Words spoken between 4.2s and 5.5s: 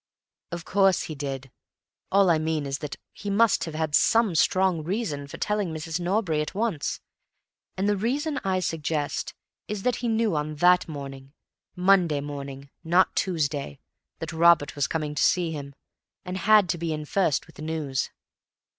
strong reason for